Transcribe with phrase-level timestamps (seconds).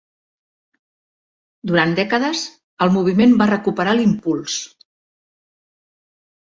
[1.71, 2.43] Durant dècades,
[2.87, 4.61] el moviment va recuperar l'impuls.